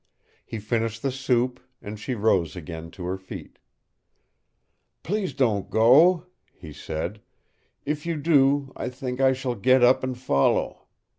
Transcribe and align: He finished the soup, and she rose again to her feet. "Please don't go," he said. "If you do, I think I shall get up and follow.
He 0.43 0.57
finished 0.57 1.03
the 1.03 1.11
soup, 1.11 1.59
and 1.79 1.99
she 1.99 2.15
rose 2.15 2.55
again 2.55 2.89
to 2.89 3.03
her 3.05 3.19
feet. 3.19 3.59
"Please 5.03 5.31
don't 5.31 5.69
go," 5.69 6.25
he 6.55 6.73
said. 6.73 7.21
"If 7.85 8.07
you 8.07 8.15
do, 8.17 8.71
I 8.75 8.89
think 8.89 9.21
I 9.21 9.33
shall 9.33 9.53
get 9.53 9.83
up 9.83 10.03
and 10.03 10.17
follow. 10.17 10.87